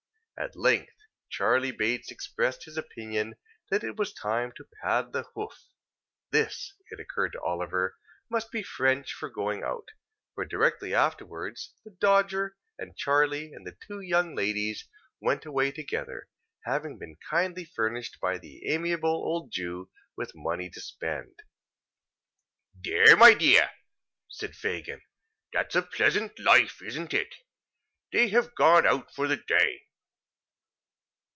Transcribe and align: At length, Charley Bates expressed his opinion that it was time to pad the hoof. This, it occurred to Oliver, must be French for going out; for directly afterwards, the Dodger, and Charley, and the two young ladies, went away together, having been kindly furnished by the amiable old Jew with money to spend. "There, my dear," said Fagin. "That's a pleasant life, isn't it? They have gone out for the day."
At 0.39 0.55
length, 0.55 0.95
Charley 1.29 1.69
Bates 1.69 2.09
expressed 2.09 2.63
his 2.63 2.75
opinion 2.75 3.35
that 3.69 3.83
it 3.83 3.95
was 3.95 4.11
time 4.11 4.51
to 4.55 4.65
pad 4.81 5.13
the 5.13 5.21
hoof. 5.35 5.67
This, 6.31 6.73
it 6.89 6.99
occurred 6.99 7.33
to 7.33 7.41
Oliver, 7.43 7.95
must 8.27 8.49
be 8.51 8.63
French 8.63 9.13
for 9.13 9.29
going 9.29 9.61
out; 9.61 9.89
for 10.33 10.43
directly 10.43 10.95
afterwards, 10.95 11.75
the 11.85 11.91
Dodger, 11.91 12.57
and 12.79 12.97
Charley, 12.97 13.53
and 13.53 13.67
the 13.67 13.77
two 13.87 13.99
young 13.99 14.33
ladies, 14.35 14.89
went 15.19 15.45
away 15.45 15.71
together, 15.71 16.27
having 16.65 16.97
been 16.97 17.17
kindly 17.29 17.63
furnished 17.63 18.19
by 18.19 18.39
the 18.39 18.65
amiable 18.65 19.13
old 19.13 19.51
Jew 19.51 19.91
with 20.17 20.31
money 20.33 20.71
to 20.71 20.81
spend. 20.81 21.43
"There, 22.73 23.15
my 23.15 23.35
dear," 23.35 23.69
said 24.27 24.55
Fagin. 24.55 25.03
"That's 25.53 25.75
a 25.75 25.83
pleasant 25.83 26.39
life, 26.39 26.81
isn't 26.81 27.13
it? 27.13 27.35
They 28.11 28.29
have 28.29 28.55
gone 28.55 28.87
out 28.87 29.13
for 29.13 29.27
the 29.27 29.37
day." 29.37 29.83